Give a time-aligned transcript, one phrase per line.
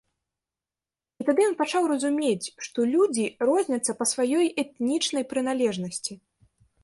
[1.23, 6.13] І тады ён пачаў разумець, што людзі розняцца па сваёй этнічнай прыналежнасці.